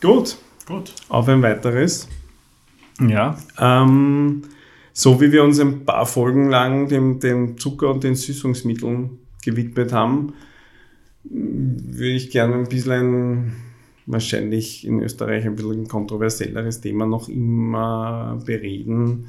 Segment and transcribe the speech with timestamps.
[0.00, 0.36] Gut,
[0.66, 0.94] Gut.
[1.08, 2.08] auf ein weiteres.
[3.00, 3.36] Ja.
[3.58, 4.42] Ähm,
[4.92, 9.92] so wie wir uns ein paar Folgen lang dem, dem Zucker und den Süßungsmitteln gewidmet
[9.92, 10.34] haben,
[11.24, 13.52] würde ich gerne ein bisschen ein,
[14.06, 19.26] wahrscheinlich in Österreich ein bisschen ein kontroverselleres Thema noch immer bereden.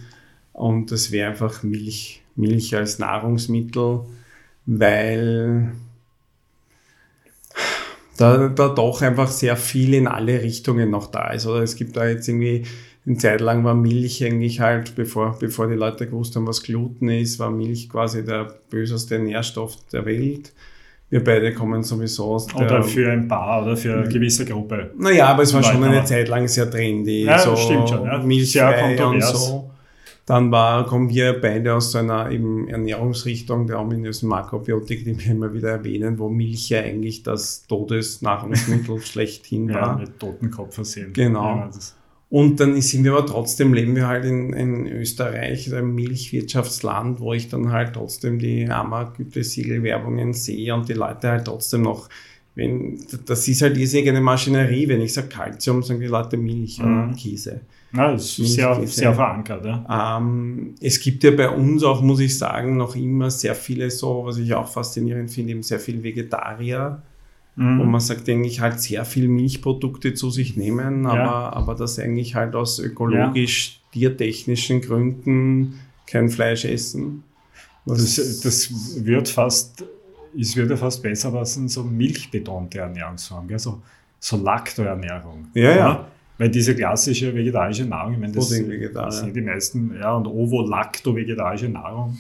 [0.54, 4.02] Und das wäre einfach Milch, Milch als Nahrungsmittel,
[4.66, 5.74] weil
[8.20, 11.48] da, da doch einfach sehr viel in alle Richtungen noch da ist.
[11.48, 12.64] Oder es gibt da jetzt irgendwie,
[13.06, 17.10] eine Zeit lang war Milch eigentlich halt, bevor, bevor die Leute gewusst haben, was Gluten
[17.10, 20.52] ist, war Milch quasi der böseste Nährstoff der Welt.
[21.10, 22.58] Wir beide kommen sowieso aus der...
[22.58, 24.92] Oder für ein Paar oder für eine gewisse Gruppe.
[24.98, 27.24] Naja, aber es war schon Leute, eine aber- Zeit lang sehr trendy.
[27.24, 28.18] Ja, so stimmt schon, ja.
[28.18, 29.48] Sehr Milchfrei und kontrovers.
[29.48, 29.69] so.
[30.30, 35.32] Dann war, kommen wir beide aus so einer eben Ernährungsrichtung der ominösen Makrobiotik, die wir
[35.32, 39.98] immer wieder erwähnen, wo Milch ja eigentlich das Todesnahrungsmittel schlechthin Ja, war.
[39.98, 41.14] mit Totenkopf versehen.
[41.14, 41.56] Genau.
[41.56, 41.70] Ja,
[42.30, 47.34] Und dann sind wir aber trotzdem, leben wir halt in, in Österreich, einem Milchwirtschaftsland, wo
[47.34, 52.08] ich dann halt trotzdem die Ammer-Gütesiegel-Werbungen sehe und die Leute halt trotzdem noch,
[52.60, 56.78] wenn, das ist halt diese eine Maschinerie, wenn ich sage Kalzium, sagen die Leute Milch
[56.80, 57.16] Mhm.
[57.16, 57.62] Käse.
[57.96, 58.94] ja, das ist Milch, sehr, Käse.
[58.94, 59.66] sehr verankert.
[59.66, 60.18] Ja.
[60.20, 64.24] Ähm, es gibt ja bei uns auch, muss ich sagen, noch immer sehr viele so,
[64.26, 67.02] was ich auch faszinierend finde, eben sehr viele Vegetarier,
[67.56, 67.92] wo Mhm.
[67.92, 71.10] man sagt, eigentlich halt sehr viel Milchprodukte zu sich nehmen, Ja.
[71.12, 75.74] aber, aber das eigentlich halt aus ökologisch, tiertechnischen Gründen
[76.08, 77.24] kein Fleisch essen.
[77.86, 79.84] Was- Das, das wird fast,
[80.38, 83.60] es wird ja fast besser, was in so milchbetonte Ernährungsform, gell?
[83.60, 83.82] So,
[84.20, 85.48] so Laktoernährung.
[85.54, 86.08] Ja, ja.
[86.38, 88.50] Weil diese klassische vegetarische Nahrung, ich meine, das,
[88.94, 92.18] das sind die meisten, ja, und ovo-lacto-vegetarische Nahrung,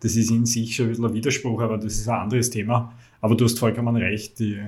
[0.00, 2.92] das ist in sich schon ein bisschen ein Widerspruch, aber das ist ein anderes Thema.
[3.20, 4.60] Aber du hast vollkommen recht, die,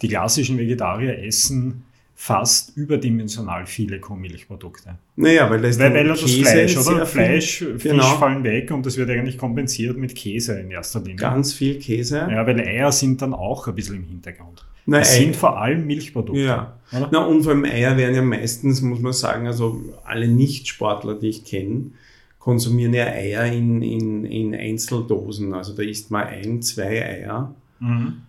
[0.00, 1.84] die klassischen Vegetarier essen
[2.20, 4.96] fast überdimensional viele Kuhmilchprodukte.
[5.14, 7.06] naja, weil da ist Weil, weil das Käse Fleisch, oder?
[7.06, 8.16] viel- Fleisch, Fisch Genau.
[8.16, 11.14] fallen weg und das wird eigentlich kompensiert mit Käse in erster Linie.
[11.14, 12.26] Ganz viel Käse.
[12.28, 14.66] Ja, weil Eier sind dann auch ein bisschen im Hintergrund.
[14.84, 16.40] Na, Das sind vor allem Milchprodukte.
[16.40, 16.76] Ja.
[16.92, 17.08] Oder?
[17.12, 21.28] Na, und vor allem Eier werden ja meistens, muss man sagen, also alle Nicht-Sportler, die
[21.28, 21.92] ich kenne,
[22.40, 25.54] konsumieren ja Eier in, in, in Einzeldosen.
[25.54, 27.54] Also da isst man ein, zwei Eier.
[27.78, 28.22] Mhm.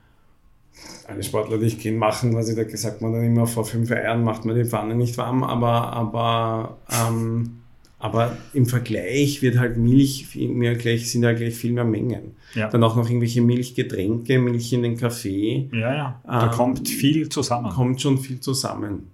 [1.07, 3.89] Alle Sportler, die ich kenne, machen, was ich da gesagt man dann immer vor fünf
[3.91, 7.61] Eiern macht man die Pfanne nicht warm, aber, aber, ähm,
[7.97, 12.35] aber im Vergleich wird halt Milch mehr gleich, sind ja gleich viel mehr Mengen.
[12.53, 12.69] Ja.
[12.69, 16.21] Dann auch noch irgendwelche Milchgetränke, Milch in den Kaffee, ja, ja.
[16.25, 17.71] Da Ähm, kommt viel zusammen.
[17.71, 19.07] kommt schon viel zusammen.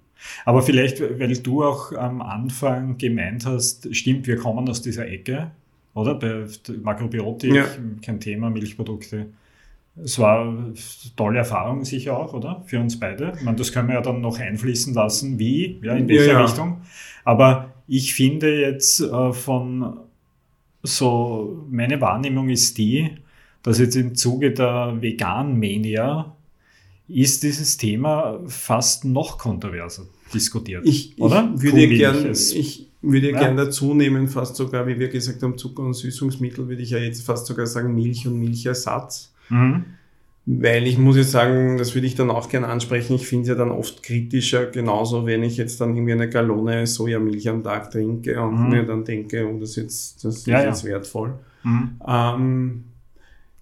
[0.44, 5.52] Aber vielleicht, weil du auch am Anfang gemeint hast, stimmt, wir kommen aus dieser Ecke,
[5.94, 6.16] oder?
[6.16, 6.46] Bei
[6.82, 7.66] Makrobiotik, Ja.
[8.02, 9.28] kein Thema, Milchprodukte.
[10.04, 10.74] Es war eine
[11.16, 12.64] tolle Erfahrung sicher auch, oder?
[12.66, 13.32] Für uns beide.
[13.38, 16.32] Ich meine, das können wir ja dann noch einfließen lassen, wie, ja, in welcher Ja,
[16.40, 16.46] ja.
[16.46, 16.82] Richtung.
[17.24, 19.98] Aber ich finde jetzt äh, von
[20.84, 23.12] so, meine Wahrnehmung ist die,
[23.64, 26.36] dass jetzt im Zuge der Vegan-Mania
[27.08, 30.86] ist dieses Thema fast noch kontroverser diskutiert.
[30.86, 31.52] Ich, oder?
[31.56, 33.40] ich würde gern, ist- ich würde Ja.
[33.40, 36.98] gern dazu nehmen, fast sogar, wie wir gesagt haben, Zucker und Süßungsmittel, würde ich ja
[36.98, 39.32] jetzt fast sogar sagen Milch und Milchersatz.
[39.50, 39.86] Mhm.
[40.48, 43.50] Weil ich muss jetzt sagen, das würde ich dann auch gerne ansprechen, ich finde es
[43.50, 47.90] ja dann oft kritischer, genauso wenn ich jetzt dann irgendwie eine Gallone Sojamilch am Tag
[47.90, 48.70] trinke und Mhm.
[48.70, 50.68] mir dann denke, oh, das ist jetzt, das ist Ja, ja.
[50.68, 51.34] jetzt wertvoll.
[51.64, 51.90] Mhm.
[52.08, 52.84] Ähm,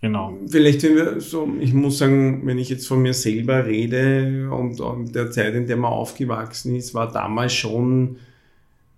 [0.01, 0.33] Genau.
[0.49, 4.81] Vielleicht, wenn wir so, ich muss sagen, wenn ich jetzt von mir selber rede und,
[4.81, 8.17] und der Zeit, in der man aufgewachsen ist, war damals schon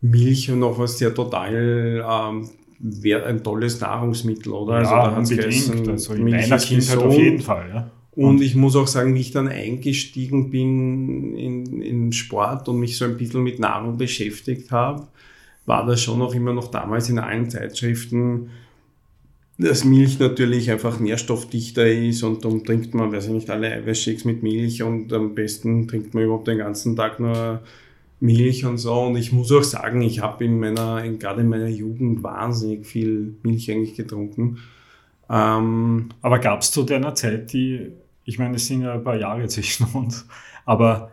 [0.02, 4.82] Milch und noch was sehr total ähm, wär, ein tolles Nahrungsmittel, oder?
[4.82, 5.88] ja, da hat's unbedingt.
[5.88, 7.70] Also in meiner Kindheit auf jeden Fall.
[7.70, 7.92] Ja.
[8.16, 12.98] Und ich muss auch sagen, wie ich dann eingestiegen bin in, in Sport und mich
[12.98, 15.08] so ein bisschen mit Nahrung beschäftigt habe,
[15.66, 18.52] war das schon auch immer noch damals in allen Zeitschriften,
[19.58, 24.26] dass Milch natürlich einfach nährstoffdichter ist und darum trinkt man, weiß ich nicht, alle Eiweißshakes
[24.26, 27.62] mit Milch und am besten trinkt man überhaupt den ganzen Tag nur
[28.26, 28.94] Milch und so.
[29.02, 32.86] Und ich muss auch sagen, ich habe in meiner, in, gerade in meiner Jugend wahnsinnig
[32.86, 34.58] viel Milch eigentlich getrunken.
[35.30, 37.92] Ähm, Aber gab es zu deiner Zeit die,
[38.26, 40.28] ich meine, es sind ja ein paar Jahre zwischen uns,
[40.66, 41.12] aber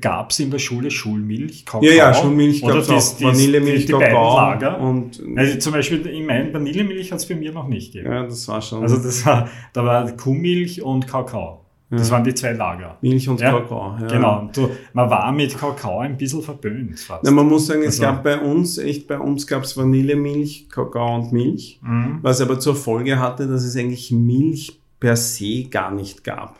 [0.00, 1.82] gab es in der Schule Schulmilch, Kakao?
[1.82, 3.20] Ja, ja, Schulmilch gab es auch.
[3.22, 4.80] Vanillemilch, die beiden Kakao Lager?
[4.80, 8.12] und Also zum Beispiel in meinem Vanillemilch hat es bei mir noch nicht gegeben.
[8.12, 11.64] ja, das war schon Also das war, da war Kuhmilch und Kakao.
[11.90, 12.98] Das waren die zwei Lager.
[13.00, 13.96] Milch und Ja, Kakao.
[14.00, 14.06] Ja.
[14.08, 14.50] Genau.
[14.54, 17.24] Du, man war mit Kakao ein bisschen verböhnt fast.
[17.24, 19.74] Na, man muss sagen, es Das war- gab bei uns, echt bei uns gab es
[19.76, 22.18] Vanillemilch, Kakao und Milch, Mhm.
[22.20, 26.56] was aber zur Folge hatte, dass es eigentlich Milch per se gar nicht gab.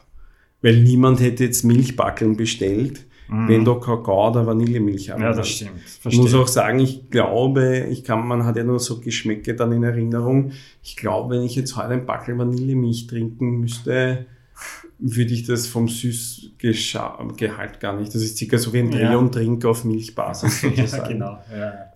[0.62, 3.48] Weil niemand hätte jetzt Milchbackeln bestellt, mhm.
[3.48, 5.20] wenn da Kakao oder Vanillemilch haben.
[5.22, 5.72] Ja, das stimmt.
[6.08, 9.72] Ich muss auch sagen, ich glaube, ich kann, man hat ja nur so Geschmäcke dann
[9.72, 10.52] in Erinnerung.
[10.82, 14.24] Ich glaube, wenn ich jetzt heute ein Backel Vanillemilch trinken müsste,
[14.98, 18.14] würde ich das vom Süßgehalt gar nicht.
[18.14, 21.02] Das ist circa so wie ein Dreh- und Trink auf Milchbasis sozusagen.
[21.02, 21.38] ja, genau.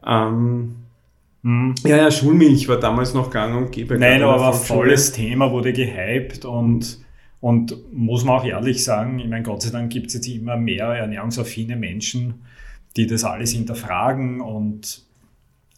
[0.05, 0.29] Ja.
[0.29, 0.77] Ähm,
[1.43, 1.75] mhm.
[1.85, 3.99] ja, ja, Schulmilch war damals noch gang und gäbe.
[3.99, 6.99] Nein, aber war ein volles Thema, wurde gehypt und,
[7.41, 10.57] und muss man auch ehrlich sagen, ich meine, Gott sei Dank gibt es jetzt immer
[10.57, 12.43] mehr ernährungsaffine Menschen,
[12.97, 15.03] die das alles hinterfragen und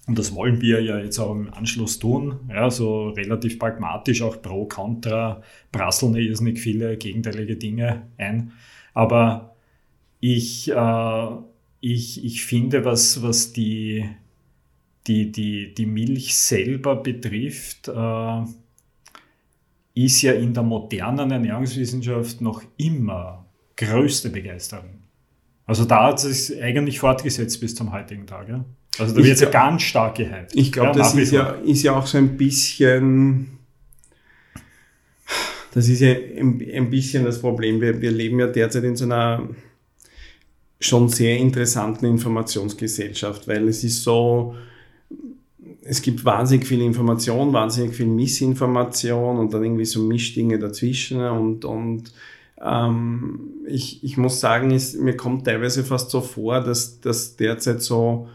[0.07, 2.41] und das wollen wir ja jetzt auch im Anschluss tun.
[2.51, 5.43] Ja, so relativ pragmatisch, auch pro, contra,
[5.73, 8.53] prasseln irrsinnig viele gegenteilige Dinge ein.
[8.93, 9.57] Aber
[10.21, 11.27] ich, äh,
[11.81, 14.05] ich, ich finde, was, was die,
[15.07, 18.43] die, die, die Milch selber betrifft, äh,
[19.95, 23.47] ist ja in der modernen Ernährungswissenschaft noch immer
[23.77, 25.03] größte Begeisterung.
[25.67, 28.49] Also da hat es eigentlich fortgesetzt bis zum heutigen Tag.
[28.49, 28.65] Ja?
[28.99, 30.53] Also da wird ja ganz stark gehypt.
[30.55, 33.59] Ich glaube, ja, das ist ja, ist ja auch so ein bisschen,
[35.73, 37.81] das ist ja ein, ein bisschen das Problem.
[37.81, 39.49] Wir, wir leben ja derzeit in so einer
[40.81, 44.55] schon sehr interessanten Informationsgesellschaft, weil es ist so,
[45.83, 51.65] es gibt wahnsinnig viel Information, wahnsinnig viel Missinformation und dann irgendwie so Mischdinge dazwischen und,
[51.65, 52.13] und
[52.63, 57.83] ähm, ich, ich muss sagen, es, mir kommt teilweise fast so vor, dass, dass derzeit
[57.83, 58.29] so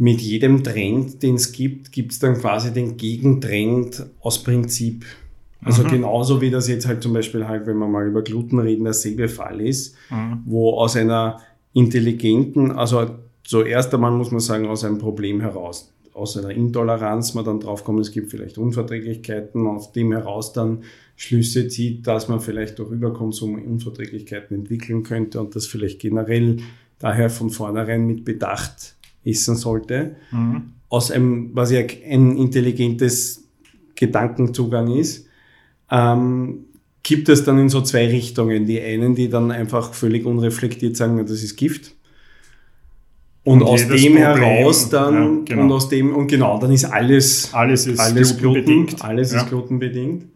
[0.00, 5.04] mit jedem Trend, den es gibt, gibt es dann quasi den Gegentrend aus Prinzip.
[5.62, 5.88] Also mhm.
[5.88, 9.28] genauso wie das jetzt halt zum Beispiel halt, wenn wir mal über Gluten reden, derselbe
[9.28, 10.40] Fall ist, mhm.
[10.46, 11.42] wo aus einer
[11.74, 13.10] intelligenten, also
[13.44, 18.00] zuerst einmal muss man sagen, aus einem Problem heraus, aus einer Intoleranz man dann draufkommt,
[18.00, 20.82] es gibt vielleicht Unverträglichkeiten, auf dem heraus dann
[21.14, 26.56] Schlüsse zieht, dass man vielleicht durch Überkonsum Unverträglichkeiten entwickeln könnte und das vielleicht generell
[26.98, 30.16] daher von vornherein mit Bedacht essen sollte.
[30.30, 30.72] Mhm.
[30.88, 33.44] Aus einem, was ja ein intelligentes
[33.94, 35.26] Gedankenzugang ist,
[35.90, 36.66] ähm,
[37.02, 38.66] gibt es dann in so zwei Richtungen.
[38.66, 41.94] Die einen, die dann einfach völlig unreflektiert sagen, das ist Gift.
[43.42, 45.62] Und, und aus dem Problem, heraus dann, ja, genau.
[45.62, 48.88] und aus dem, und genau, dann ist alles, alles ist alles glutenbedingt.
[48.88, 49.38] Gluten, alles ja.
[49.38, 50.26] ist glutenbedingt.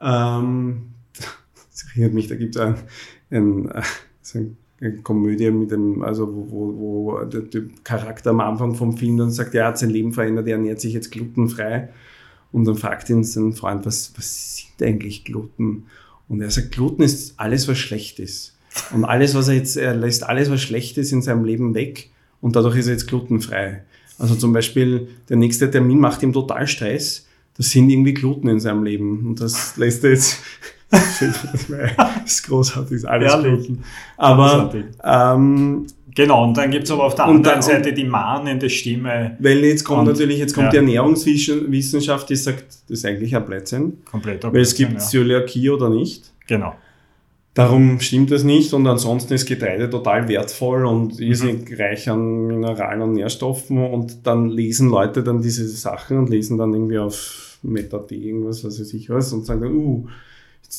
[0.00, 0.82] Ähm,
[1.14, 2.74] das erinnert mich, da gibt es ein,
[3.30, 3.82] ein, äh,
[4.20, 4.56] so ein
[5.02, 9.54] Komödie mit dem, also wo, wo der, der, Charakter am Anfang vom Film dann sagt,
[9.54, 11.90] er hat sein Leben verändert, er ernährt sich jetzt glutenfrei.
[12.50, 15.84] Und dann fragt ihn sein Freund, was, was sind eigentlich Gluten?
[16.28, 18.56] Und er sagt, Gluten ist alles, was schlecht ist.
[18.92, 22.10] Und alles, was er jetzt, er lässt alles, was schlecht ist in seinem Leben weg
[22.40, 23.82] und dadurch ist er jetzt glutenfrei.
[24.18, 27.26] Also zum Beispiel, der nächste Termin macht ihm total Stress.
[27.56, 29.26] Das sind irgendwie Gluten in seinem Leben.
[29.26, 30.40] Und das lässt er jetzt
[30.90, 31.22] das
[32.26, 33.68] ist großartig, ist alles Ehrlich.
[33.68, 33.78] gut.
[34.16, 38.68] Aber ähm, Genau, und dann gibt es aber auf der anderen dann, Seite die mahnende
[38.68, 39.36] Stimme.
[39.38, 40.70] Weil jetzt kommt und, natürlich, jetzt kommt ja.
[40.70, 43.98] die Ernährungswissenschaft, die sagt, das ist eigentlich ein Blödsinn.
[44.10, 44.98] Komplett Weil es gibt ja.
[44.98, 46.32] Zöliakie oder nicht.
[46.46, 46.74] Genau.
[47.54, 51.76] Darum stimmt das nicht und ansonsten ist Getreide total wertvoll und irrsinnig mhm.
[51.76, 56.72] reich an Mineralen und Nährstoffen und dann lesen Leute dann diese Sachen und lesen dann
[56.72, 60.06] irgendwie auf Meta.de irgendwas, was weiß ich was und sagen dann, uh,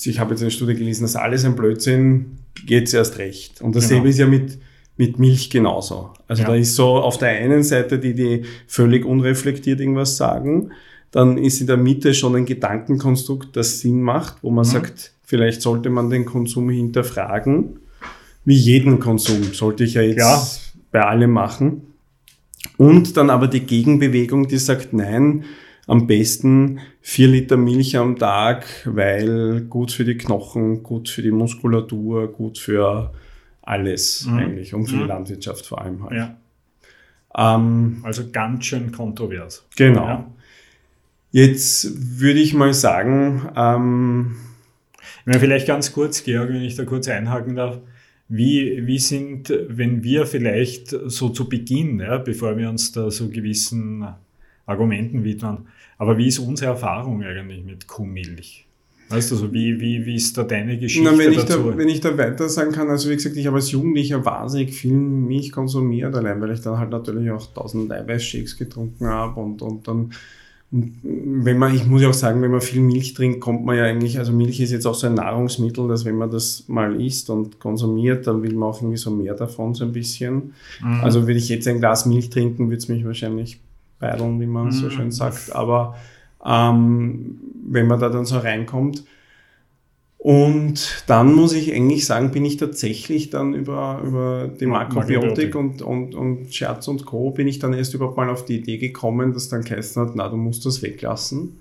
[0.03, 3.61] ich habe jetzt eine Studie gelesen, dass alles ein Blödsinn, geht erst recht.
[3.61, 4.09] Und dasselbe genau.
[4.09, 4.59] ist ja mit,
[4.97, 6.11] mit Milch genauso.
[6.27, 6.49] Also ja.
[6.49, 10.71] da ist so auf der einen Seite die, die völlig unreflektiert irgendwas sagen,
[11.11, 14.71] dann ist in der Mitte schon ein Gedankenkonstrukt, das Sinn macht, wo man mhm.
[14.71, 17.79] sagt, vielleicht sollte man den Konsum hinterfragen.
[18.45, 20.47] Wie jeden Konsum sollte ich ja jetzt ja.
[20.91, 21.93] bei allem machen.
[22.77, 25.43] Und dann aber die Gegenbewegung, die sagt, nein,
[25.87, 31.31] am besten vier Liter Milch am Tag, weil gut für die Knochen, gut für die
[31.31, 33.13] Muskulatur, gut für
[33.61, 34.37] alles mhm.
[34.37, 35.01] eigentlich und für mhm.
[35.01, 36.13] die Landwirtschaft vor allem halt.
[36.13, 36.37] Ja.
[37.35, 39.65] Ähm, also ganz schön kontrovers.
[39.75, 40.05] Genau.
[40.05, 40.31] Ja.
[41.31, 44.35] Jetzt würde ich mal sagen, ähm,
[45.25, 47.79] wenn vielleicht ganz kurz, Georg, wenn ich da kurz einhaken darf,
[48.27, 53.29] wie, wie sind, wenn wir vielleicht so zu Beginn, ja, bevor wir uns da so
[53.29, 54.07] gewissen
[54.65, 55.67] Argumenten widmen.
[55.97, 58.65] Aber wie ist unsere Erfahrung eigentlich mit Kuhmilch?
[59.09, 61.41] Weißt du, also wie, wie, wie ist da deine Geschichte Na, wenn dazu?
[61.41, 64.23] Ich da, wenn ich da weiter sagen kann, also wie gesagt, ich habe als Jugendlicher
[64.23, 69.39] wahnsinnig viel Milch konsumiert, allein weil ich dann halt natürlich auch tausend Eiweißshakes getrunken habe
[69.39, 70.11] und, und dann
[70.71, 73.75] und wenn man, ich muss ja auch sagen, wenn man viel Milch trinkt, kommt man
[73.75, 76.99] ja eigentlich, also Milch ist jetzt auch so ein Nahrungsmittel, dass wenn man das mal
[77.01, 80.53] isst und konsumiert, dann will man auch irgendwie so mehr davon, so ein bisschen.
[80.81, 81.01] Mhm.
[81.01, 83.59] Also würde ich jetzt ein Glas Milch trinken, würde es mich wahrscheinlich
[84.01, 84.71] beideln, wie man mhm.
[84.71, 85.55] so schön sagt.
[85.55, 85.95] Aber
[86.45, 89.03] ähm, wenn man da dann so reinkommt,
[90.23, 95.81] Und dann muss ich eigentlich sagen, bin ich tatsächlich dann über, über die Makrobiotik und,
[95.81, 97.31] und, und Scherz und Co.
[97.31, 100.29] bin ich dann erst überhaupt mal auf die Idee gekommen, dass dann geheißen hat, na,
[100.29, 101.59] du musst das weglassen.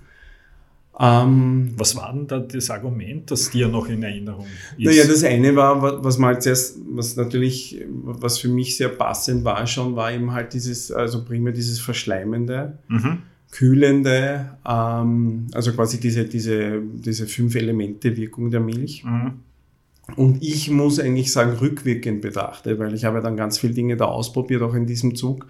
[1.02, 4.84] Ähm, was war denn da das Argument, das dir noch in Erinnerung ist?
[4.84, 9.66] Naja, das eine war, was mal zuerst, was natürlich, was für mich sehr passend war
[9.66, 12.78] schon, war eben halt dieses, also primär dieses Verschleimende.
[12.88, 19.04] Mhm kühlende, ähm, also quasi diese, diese, diese fünf Elemente Wirkung der Milch.
[19.04, 19.40] Mhm.
[20.16, 24.06] Und ich muss eigentlich sagen, rückwirkend betrachtet, weil ich habe dann ganz viele Dinge da
[24.06, 25.46] ausprobiert, auch in diesem Zug.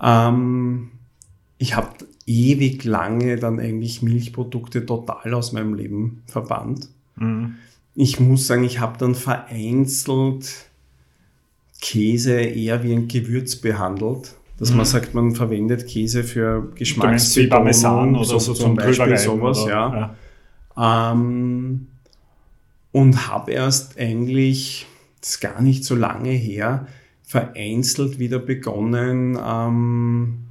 [0.00, 0.90] Ähm,
[1.58, 1.88] ich habe
[2.26, 6.88] ewig lange dann eigentlich Milchprodukte total aus meinem Leben verbannt.
[7.16, 7.56] Mhm.
[7.94, 10.70] Ich muss sagen, ich habe dann vereinzelt
[11.80, 14.78] Käse eher wie ein Gewürz behandelt dass mhm.
[14.78, 20.14] man sagt, man verwendet Käse für Geschmacksbetonung, oder so, so zum, Beispiel sowas, oder, ja.
[20.76, 21.12] ja.
[21.12, 21.88] Ähm,
[22.92, 24.86] und habe erst eigentlich,
[25.20, 26.86] das ist gar nicht so lange her,
[27.22, 30.43] vereinzelt wieder begonnen, ähm,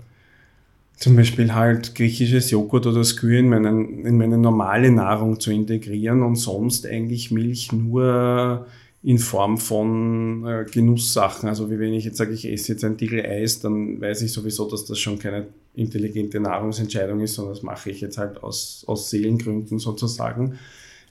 [0.98, 6.22] zum Beispiel halt griechisches Joghurt oder Skür in, meinen, in meine normale Nahrung zu integrieren
[6.24, 8.66] und sonst eigentlich Milch nur
[9.04, 11.50] in Form von äh, Genusssachen.
[11.50, 14.32] Also wie wenn ich jetzt sage, ich esse jetzt ein Tiegel Eis, dann weiß ich
[14.32, 18.86] sowieso, dass das schon keine intelligente Nahrungsentscheidung ist, sondern das mache ich jetzt halt aus,
[18.88, 20.58] aus Seelengründen sozusagen.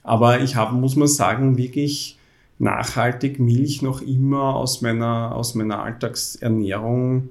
[0.01, 2.17] Aber ich habe, muss man sagen, wirklich
[2.57, 7.29] nachhaltig Milch noch immer aus meiner, aus meiner Alltagsernährung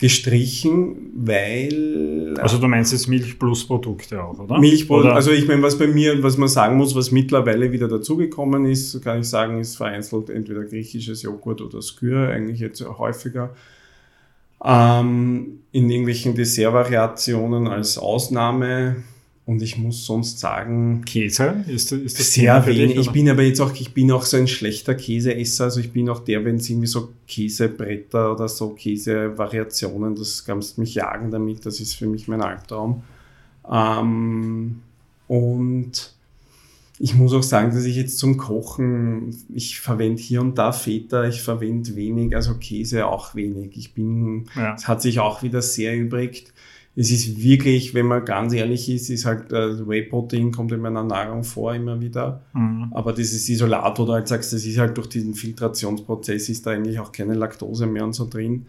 [0.00, 2.34] gestrichen, weil.
[2.40, 4.58] Also du meinst jetzt Milch plus Produkte auch, oder?
[4.58, 7.88] Milch plus, also ich meine, was bei mir, was man sagen muss, was mittlerweile wieder
[7.88, 13.54] dazugekommen ist, kann ich sagen, ist vereinzelt entweder griechisches Joghurt oder Skyr, eigentlich jetzt häufiger.
[14.64, 18.96] Ähm, in irgendwelchen Dessertvariationen als Ausnahme
[19.46, 21.04] und ich muss sonst sagen.
[21.04, 21.64] Käse?
[21.68, 22.96] Ist, ist das sehr wenig.
[22.96, 25.64] Ich bin aber jetzt auch, ich bin auch so ein schlechter Käseesser.
[25.64, 30.78] Also ich bin auch der, wenn es irgendwie so Käsebretter oder so Käsevariationen, das kannst
[30.78, 31.66] mich jagen damit.
[31.66, 33.02] Das ist für mich mein Albtraum.
[33.70, 34.80] Ähm,
[35.28, 36.14] und
[36.98, 41.24] ich muss auch sagen, dass ich jetzt zum Kochen, ich verwende hier und da Feta,
[41.24, 43.76] ich verwende wenig, also Käse auch wenig.
[43.76, 44.88] Ich bin, es ja.
[44.88, 46.53] hat sich auch wieder sehr übrigt
[46.96, 51.02] es ist wirklich, wenn man ganz ehrlich ist, ist halt äh, Whey-Protein kommt in meiner
[51.02, 52.42] Nahrung vor immer wieder.
[52.52, 52.92] Mhm.
[52.92, 57.00] Aber dieses Isolat oder halt sagst, das ist halt durch diesen Filtrationsprozess ist da eigentlich
[57.00, 58.66] auch keine Laktose mehr und so drin.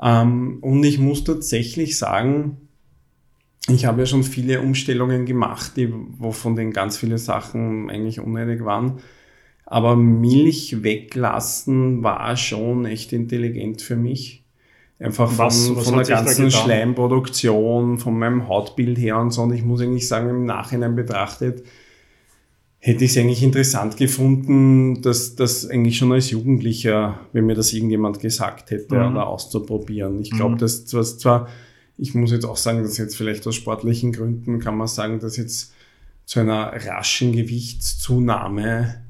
[0.00, 2.58] Ähm, und ich muss tatsächlich sagen,
[3.66, 8.64] ich habe ja schon viele Umstellungen gemacht, die, wovon den ganz viele Sachen eigentlich unnötig
[8.64, 8.98] waren.
[9.64, 14.44] Aber Milch weglassen war schon echt intelligent für mich.
[15.00, 19.42] Einfach von, was, was von der ganzen Schleimproduktion, von meinem Hautbild her und so.
[19.42, 21.64] Und ich muss eigentlich sagen, im Nachhinein betrachtet,
[22.80, 27.72] hätte ich es eigentlich interessant gefunden, dass das eigentlich schon als Jugendlicher, wenn mir das
[27.72, 29.12] irgendjemand gesagt hätte, mhm.
[29.12, 30.20] oder auszuprobieren.
[30.20, 30.58] Ich glaube, mhm.
[30.58, 31.48] dass was zwar,
[31.96, 35.36] ich muss jetzt auch sagen, dass jetzt vielleicht aus sportlichen Gründen kann man sagen, dass
[35.36, 35.72] jetzt
[36.24, 39.02] zu einer raschen Gewichtszunahme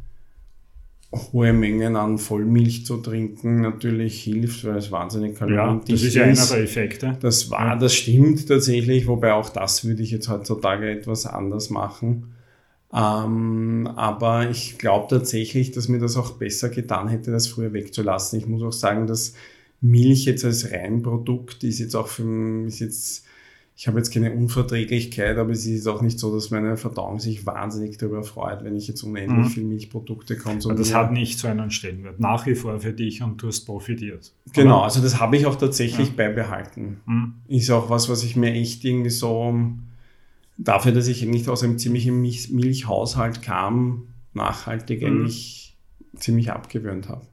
[1.13, 6.15] hohe Mengen an Vollmilch zu trinken natürlich hilft, weil es wahnsinnig kaloriendicht ja, das ist.
[6.15, 7.19] ja einer der Effekte.
[7.21, 12.35] Das war, das stimmt tatsächlich, wobei auch das würde ich jetzt heutzutage etwas anders machen.
[12.93, 18.39] Ähm, aber ich glaube tatsächlich, dass mir das auch besser getan hätte, das früher wegzulassen.
[18.39, 19.35] Ich muss auch sagen, dass
[19.81, 23.25] Milch jetzt als Reinprodukt ist jetzt auch für, ist jetzt
[23.79, 27.47] ich habe jetzt keine Unverträglichkeit, aber es ist auch nicht so, dass meine Verdauung sich
[27.47, 29.51] wahnsinnig darüber freut, wenn ich jetzt unendlich mhm.
[29.51, 30.81] viel Milchprodukte konsumiere.
[30.81, 32.19] Das hat nicht so einen Stellenwert.
[32.19, 34.33] Nach wie vor für dich und du hast profitiert.
[34.53, 36.15] Genau, also das habe ich auch tatsächlich ja.
[36.17, 36.97] beibehalten.
[37.07, 37.35] Mhm.
[37.47, 39.57] Ist auch was, was ich mir echt irgendwie so
[40.57, 45.07] dafür, dass ich nicht aus einem ziemlichen Milchhaushalt kam, nachhaltig mhm.
[45.07, 45.77] eigentlich
[46.17, 47.25] ziemlich abgewöhnt habe.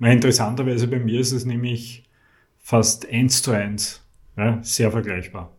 [0.00, 2.02] Interessanterweise bei mir ist es nämlich
[2.58, 4.02] fast eins zu eins,
[4.36, 5.52] ja, sehr vergleichbar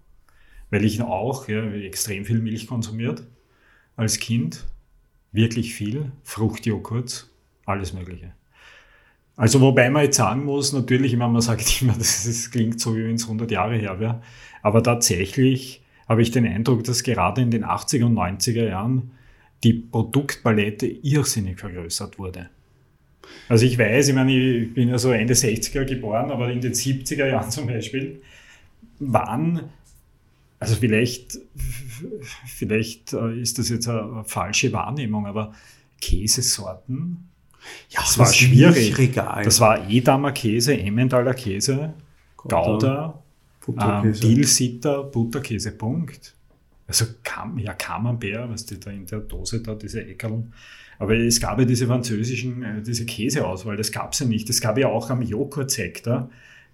[0.73, 3.21] weil ich auch ja, extrem viel Milch konsumiert
[3.95, 4.65] als Kind,
[5.31, 7.29] wirklich viel, Fruchtjoghurt,
[7.67, 8.33] alles Mögliche.
[9.35, 12.95] Also wobei man jetzt sagen muss, natürlich, immer man sagt immer, das, das klingt so,
[12.95, 14.23] wie wenn es 100 Jahre her wäre,
[14.63, 19.11] aber tatsächlich habe ich den Eindruck, dass gerade in den 80er und 90er Jahren
[19.63, 22.49] die Produktpalette irrsinnig vergrößert wurde.
[23.47, 26.73] Also ich weiß, ich meine, ich bin ja so Ende 60er geboren, aber in den
[26.73, 28.23] 70er Jahren zum Beispiel
[28.97, 29.69] waren
[30.63, 31.39] also vielleicht,
[32.45, 35.53] vielleicht äh, ist das jetzt eine falsche Wahrnehmung, aber
[36.01, 37.29] Käsesorten,
[37.89, 38.97] ja, das, das war schwierig.
[38.97, 39.43] Regal.
[39.43, 41.93] Das war Edamer Käse, Emmentaler Käse,
[42.37, 43.21] Gouda,
[43.67, 46.33] ähm, Dilsiter, Butterkäse, Punkt.
[46.87, 50.53] Also Cam, ja, Camembert, was die da in der Dose da, diese Eckerln.
[50.99, 54.49] Aber es gab ja diese französischen, äh, diese Käseauswahl, das gab es ja nicht.
[54.49, 56.29] Das gab ja auch am Joghurtsektor.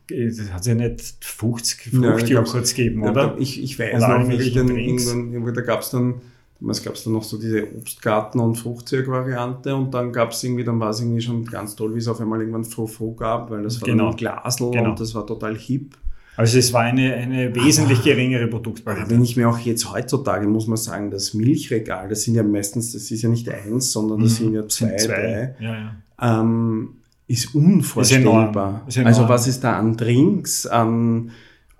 [0.09, 3.35] Das hat es ja nicht 50 Fruchtjoghurts gegeben, oder?
[3.37, 6.15] Ich, ich weiß noch nicht, denn irgendwann, da gab es dann,
[6.59, 10.63] damals gab es dann noch so diese Obstgarten- und Fruchtzeug-Variante und dann gab es irgendwie,
[10.63, 13.63] dann war es irgendwie schon ganz toll, wie es auf einmal irgendwann Frofo gab, weil
[13.63, 14.09] das war genau.
[14.09, 14.89] dann Glasl genau.
[14.91, 15.95] und das war total hip.
[16.39, 19.09] Also es war eine, eine wesentlich geringere Produktpalette.
[19.09, 22.93] Wenn ich mir auch jetzt heutzutage, muss man sagen, das Milchregal, das sind ja meistens,
[22.93, 24.43] das ist ja nicht eins, sondern das mhm.
[24.45, 25.15] sind ja zwei, sind zwei.
[25.15, 25.55] drei.
[25.59, 26.41] Ja, ja.
[26.41, 26.98] Ähm,
[27.29, 28.81] ist unvorstellbar.
[28.87, 28.97] Ist.
[28.97, 31.31] Also was ist da an Drinks, an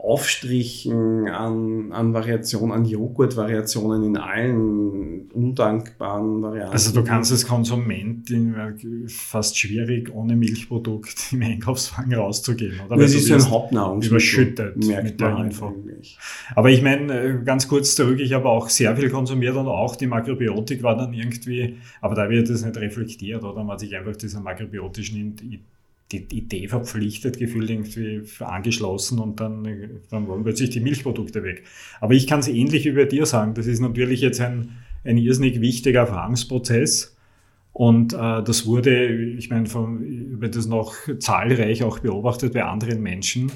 [0.01, 6.71] Aufstrichen, an, an Variationen, an Joghurt-Variationen in allen undankbaren Varianten.
[6.71, 8.31] Also du kannst als Konsument
[9.07, 12.95] fast schwierig ohne Milchprodukt im Einkaufswagen rauszugehen, oder?
[12.95, 14.09] Das ist so ein Hauptnahrungsmittel.
[14.09, 15.67] Überschüttet mit der Info.
[15.67, 16.17] Eigentlich.
[16.55, 19.97] Aber ich meine, äh, ganz kurz zurück, ich habe auch sehr viel konsumiert und auch
[19.97, 23.63] die Makrobiotik war dann irgendwie, aber da wird das nicht reflektiert, oder?
[23.63, 25.35] Man hat sich einfach dieser makrobiotischen
[26.11, 31.63] die Idee verpflichtet gefühlt irgendwie angeschlossen und dann, dann waren plötzlich die Milchprodukte weg.
[32.01, 33.53] Aber ich kann es ähnlich über dir sagen.
[33.53, 34.71] Das ist natürlich jetzt ein,
[35.03, 37.15] ein irrsinnig wichtiger Erfahrungsprozess.
[37.73, 43.01] Und äh, das wurde, ich meine, von, über das noch zahlreich auch beobachtet bei anderen
[43.01, 43.51] Menschen.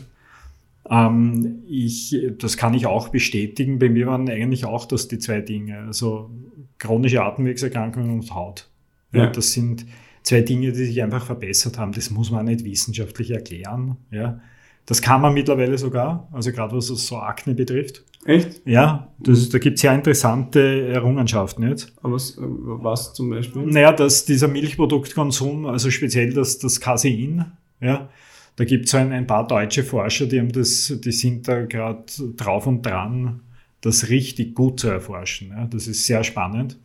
[0.89, 3.79] Ähm, ich, das kann ich auch bestätigen.
[3.79, 6.29] Bei mir waren eigentlich auch das die zwei Dinge, also
[6.77, 8.69] chronische Atemwegserkrankungen und Haut.
[9.12, 9.86] Ja das sind
[10.24, 11.92] zwei Dinge, die sich einfach verbessert haben.
[11.92, 13.98] Das muss man nicht wissenschaftlich erklären.
[14.12, 14.39] Ja.
[14.86, 18.03] Das kann man mittlerweile sogar, also gerade was so Akne betrifft.
[18.25, 18.62] Echt?
[18.65, 21.94] Ja, das, da gibt es sehr interessante Errungenschaften jetzt.
[22.01, 23.63] Aber was, was zum Beispiel?
[23.63, 27.51] Naja, dass dieser Milchproduktkonsum, also speziell das, das Casein,
[27.82, 28.10] ja,
[28.56, 31.65] da gibt es so ein, ein, paar deutsche Forscher, die haben das, die sind da
[31.65, 32.03] gerade
[32.38, 33.42] drauf und dran,
[33.82, 35.50] das richtig gut zu erforschen.
[35.50, 35.65] Ja.
[35.65, 36.77] Das ist sehr spannend.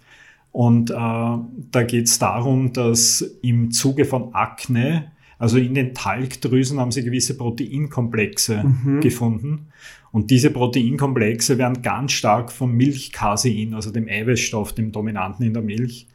[0.59, 6.81] Und äh, da geht es darum, dass im Zuge von Akne, also in den Talgdrüsen
[6.81, 9.01] haben sie gewisse Proteinkomplexe mhm.
[9.01, 9.69] gefunden.
[10.11, 15.63] Und diese Proteinkomplexe werden ganz stark vom Milchcasein, also dem Eiweißstoff, dem Dominanten in der
[15.63, 16.09] Milch,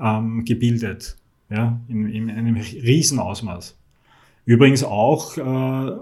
[0.00, 1.16] ähm, gebildet.
[1.48, 3.78] Ja, in, in einem Riesenausmaß.
[4.44, 5.92] Übrigens auch, äh,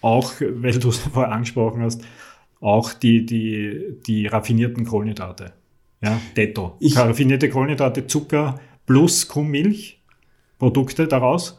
[0.00, 2.02] auch weil du es vorher angesprochen hast,
[2.60, 5.52] auch die, die, die raffinierten Kohlenhydrate.
[6.02, 6.76] Ja, Detto.
[6.80, 10.00] Ich, Raffinierte Kohlenhydrate, Zucker plus Kuhmilch,
[10.58, 11.58] Produkte daraus,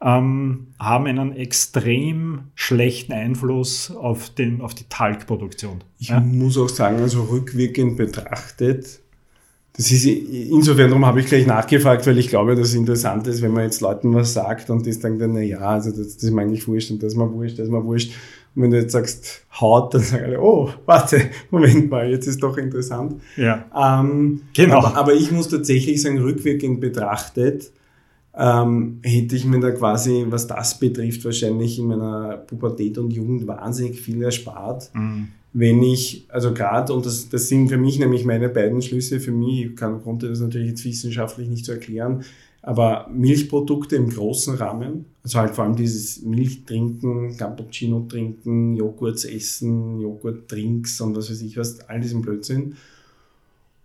[0.00, 5.84] ähm, haben einen extrem schlechten Einfluss auf, den, auf die Talgproduktion.
[5.98, 6.20] Ich ja?
[6.20, 9.02] muss auch sagen, also rückwirkend betrachtet,
[9.74, 13.40] das ist insofern, darum habe ich gleich nachgefragt, weil ich glaube, dass es interessant ist,
[13.40, 16.24] wenn man jetzt Leuten was sagt und die sagen dann, na ja, also das, das
[16.24, 18.12] ist mir eigentlich wurscht und das ist mir wurscht, das ist mir wurscht.
[18.54, 22.42] Und wenn du jetzt sagst Haut, dann sagen alle, oh, warte, Moment mal, jetzt ist
[22.42, 23.20] doch interessant.
[23.36, 23.64] Ja.
[23.74, 24.78] Ähm, genau.
[24.78, 27.70] Aber, aber, ich muss tatsächlich sagen, rückwirkend betrachtet,
[28.34, 33.46] ähm, hätte ich mir da quasi, was das betrifft, wahrscheinlich in meiner Pubertät und Jugend
[33.46, 34.90] wahnsinnig viel erspart.
[34.94, 35.28] Mhm.
[35.54, 39.32] Wenn ich, also gerade, und das, das sind für mich nämlich meine beiden Schlüsse, für
[39.32, 42.24] mich, ich kann, konnte das natürlich jetzt wissenschaftlich nicht so erklären,
[42.62, 49.24] aber Milchprodukte im großen Rahmen, also halt vor allem dieses Milch trinken, Cappuccino trinken, Joghurt
[49.24, 52.76] essen, Joghurt-Drinks und was weiß ich was, all diesen Blödsinn.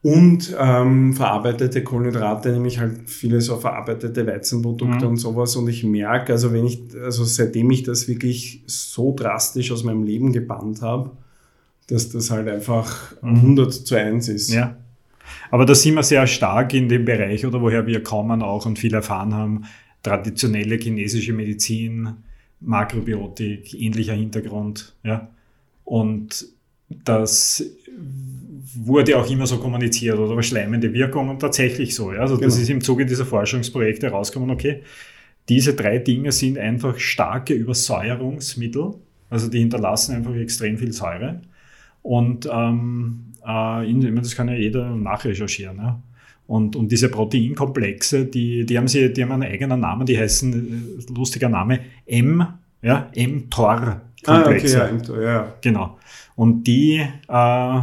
[0.04, 5.12] Und ähm, verarbeitete Kohlenhydrate, nämlich halt viele so verarbeitete Weizenprodukte mhm.
[5.12, 5.56] und sowas.
[5.56, 10.04] Und ich merke, also wenn ich, also seitdem ich das wirklich so drastisch aus meinem
[10.04, 11.12] Leben gebannt habe,
[11.88, 13.36] dass das halt einfach mhm.
[13.36, 14.54] 100 zu 1 ist.
[14.54, 14.78] Ja.
[15.52, 18.80] Aber da sind wir sehr stark in dem Bereich, oder woher wir kommen auch und
[18.80, 19.66] viel erfahren haben,
[20.04, 22.10] traditionelle chinesische Medizin,
[22.60, 24.96] Makrobiotik, ähnlicher Hintergrund.
[25.04, 25.30] Ja?
[25.84, 26.48] Und
[26.90, 27.64] das
[28.76, 32.14] wurde auch immer so kommuniziert oder schleimende Wirkung und tatsächlich so.
[32.14, 32.20] Ja?
[32.20, 32.48] Also genau.
[32.48, 34.82] das ist im Zuge dieser Forschungsprojekte herausgekommen, okay,
[35.50, 38.96] diese drei Dinge sind einfach starke Übersäuerungsmittel,
[39.30, 41.42] also die hinterlassen einfach extrem viel Säure.
[42.08, 45.76] Und ähm, äh, das kann ja jeder nachrecherchieren.
[45.78, 46.02] Ja.
[46.48, 51.00] Und, und diese Proteinkomplexe, die, die, haben sie, die haben einen eigenen Namen, die heißen,
[51.00, 52.48] äh, lustiger Name, M,
[52.82, 54.84] ja, mTOR-Komplexe.
[54.84, 55.54] Ah, okay, ja, ja.
[55.60, 55.98] Genau.
[56.38, 57.80] Und die, äh,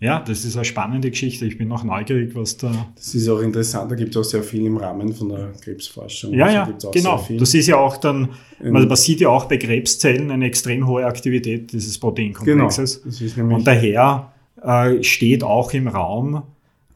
[0.00, 1.44] ja, das ist eine spannende Geschichte.
[1.44, 2.72] Ich bin noch neugierig, was da.
[2.94, 3.90] Das ist auch interessant.
[3.90, 6.34] Da gibt es auch sehr viel im Rahmen von der Krebsforschung.
[6.34, 7.26] Ja, also ja, genau.
[7.38, 8.28] Das ist ja auch dann,
[8.62, 13.02] man, man sieht ja auch bei Krebszellen eine extrem hohe Aktivität dieses Proteinkomplexes.
[13.34, 13.56] Genau.
[13.56, 14.32] Und daher
[14.62, 16.42] äh, steht auch im Raum,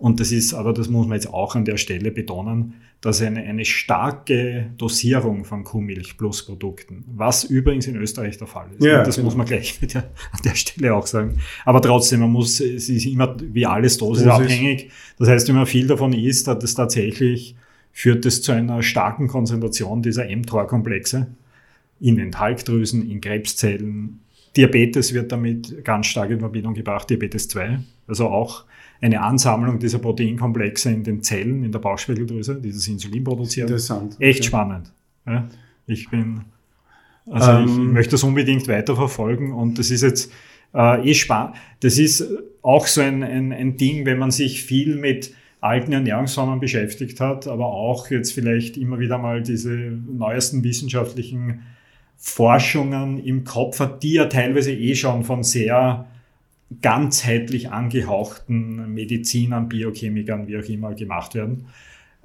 [0.02, 3.40] Und das ist, aber das muss man jetzt auch an der Stelle betonen, dass eine,
[3.44, 8.84] eine starke Dosierung von Kuhmilch plus Produkten, was übrigens in Österreich der Fall ist.
[8.84, 9.26] Ja, das genau.
[9.26, 11.38] muss man gleich der, an der Stelle auch sagen.
[11.64, 14.90] Aber trotzdem, man muss, es ist immer wie alles dosisabhängig.
[15.20, 17.54] Das heißt, wenn man viel davon isst, hat es tatsächlich,
[17.92, 21.28] führt es zu einer starken Konzentration dieser mTOR-Komplexe
[22.00, 24.18] in den Talgdrüsen, in Krebszellen.
[24.56, 27.78] Diabetes wird damit ganz stark in Verbindung gebracht, Diabetes 2.
[28.08, 28.64] Also auch
[29.02, 33.68] eine Ansammlung dieser Proteinkomplexe in den Zellen, in der Bauchspeicheldrüse, die das Insulin produziert.
[33.68, 34.16] Interessant.
[34.20, 34.46] Echt okay.
[34.46, 34.92] spannend.
[35.26, 35.48] Ja,
[35.86, 36.42] ich bin,
[37.28, 40.32] also ähm, ich möchte das unbedingt weiterverfolgen und das ist jetzt
[40.72, 41.56] äh, eh spannend.
[41.80, 42.24] Das ist
[42.62, 47.48] auch so ein, ein, ein Ding, wenn man sich viel mit alten Ernährungsformen beschäftigt hat,
[47.48, 51.62] aber auch jetzt vielleicht immer wieder mal diese neuesten wissenschaftlichen
[52.16, 56.06] Forschungen im Kopf hat, die ja teilweise eh schon von sehr
[56.80, 61.66] ganzheitlich angehauchten Medizinern, Biochemikern, wie auch immer gemacht werden,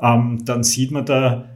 [0.02, 1.50] ähm, dann sieht man da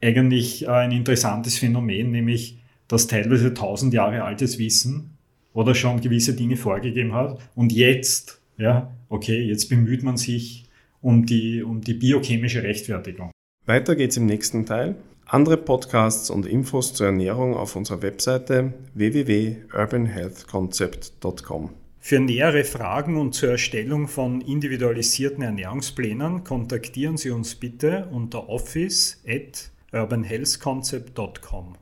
[0.00, 5.16] eigentlich ein interessantes Phänomen, nämlich dass teilweise tausend Jahre altes Wissen
[5.52, 10.64] oder schon gewisse Dinge vorgegeben hat und jetzt, ja, okay, jetzt bemüht man sich
[11.00, 13.30] um die, um die biochemische Rechtfertigung.
[13.66, 14.94] Weiter geht's im nächsten Teil.
[15.26, 21.70] Andere Podcasts und Infos zur Ernährung auf unserer Webseite www.urbanhealthconcept.com.
[22.02, 29.22] Für nähere Fragen und zur Erstellung von individualisierten Ernährungsplänen kontaktieren Sie uns bitte unter office
[29.28, 31.79] at urbanhealthconcept.com.